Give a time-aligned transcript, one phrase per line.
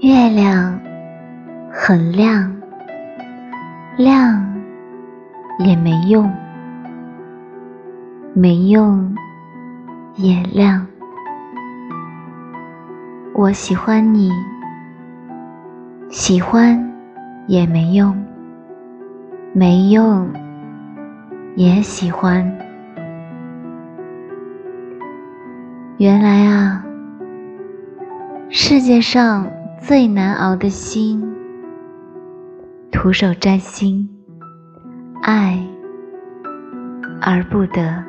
[0.00, 0.78] 月亮
[1.72, 2.54] 很亮，
[3.96, 4.54] 亮
[5.58, 6.32] 也没用，
[8.32, 9.12] 没用
[10.14, 10.86] 也亮。
[13.34, 14.30] 我喜欢你，
[16.08, 16.92] 喜欢
[17.48, 18.16] 也没用，
[19.52, 20.32] 没用
[21.56, 22.56] 也喜欢。
[25.96, 26.84] 原来啊，
[28.48, 29.57] 世界上。
[29.88, 31.18] 最难熬的心，
[32.92, 34.06] 徒手摘星，
[35.22, 35.66] 爱
[37.22, 38.04] 而不得。